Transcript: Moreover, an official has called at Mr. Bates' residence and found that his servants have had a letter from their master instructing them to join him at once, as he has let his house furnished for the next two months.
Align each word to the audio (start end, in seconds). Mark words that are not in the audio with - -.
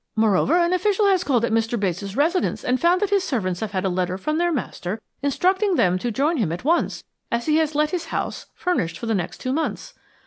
Moreover, 0.15 0.55
an 0.57 0.73
official 0.73 1.05
has 1.09 1.23
called 1.23 1.45
at 1.45 1.51
Mr. 1.51 1.79
Bates' 1.79 2.15
residence 2.15 2.63
and 2.63 2.81
found 2.81 3.01
that 3.01 3.11
his 3.11 3.23
servants 3.23 3.59
have 3.59 3.69
had 3.69 3.85
a 3.85 3.87
letter 3.87 4.17
from 4.17 4.39
their 4.39 4.51
master 4.51 4.99
instructing 5.21 5.75
them 5.75 5.99
to 5.99 6.09
join 6.09 6.37
him 6.37 6.51
at 6.51 6.63
once, 6.65 7.03
as 7.31 7.45
he 7.45 7.57
has 7.57 7.75
let 7.75 7.91
his 7.91 8.05
house 8.05 8.47
furnished 8.55 8.97
for 8.97 9.05
the 9.05 9.13
next 9.13 9.37
two 9.41 9.53
months. 9.53 9.93